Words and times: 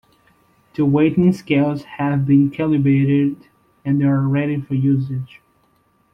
The 0.73 0.83
weighing 0.83 1.31
scales 1.31 1.83
have 1.83 2.25
been 2.25 2.49
calibrated 2.49 3.37
and 3.85 4.03
are 4.03 4.21
ready 4.27 4.59
for 4.59 4.73
usage. 4.73 5.41